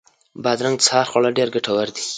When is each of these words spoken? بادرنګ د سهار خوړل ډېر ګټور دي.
بادرنګ 0.43 0.75
د 0.79 0.81
سهار 0.87 1.05
خوړل 1.11 1.33
ډېر 1.37 1.49
ګټور 1.55 1.87
دي. 1.95 2.03